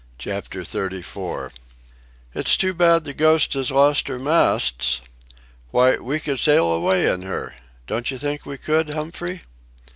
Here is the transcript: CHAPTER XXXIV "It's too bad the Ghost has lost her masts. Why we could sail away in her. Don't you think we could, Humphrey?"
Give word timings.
CHAPTER 0.17 0.61
XXXIV 0.61 1.51
"It's 2.33 2.57
too 2.57 2.73
bad 2.73 3.03
the 3.03 3.13
Ghost 3.13 3.53
has 3.53 3.69
lost 3.69 4.07
her 4.07 4.17
masts. 4.17 4.99
Why 5.69 5.97
we 5.97 6.19
could 6.19 6.39
sail 6.39 6.73
away 6.73 7.05
in 7.05 7.21
her. 7.21 7.53
Don't 7.85 8.09
you 8.09 8.17
think 8.17 8.43
we 8.43 8.57
could, 8.57 8.89
Humphrey?" 8.89 9.43